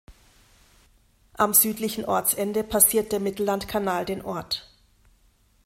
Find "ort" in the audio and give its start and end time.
4.25-4.67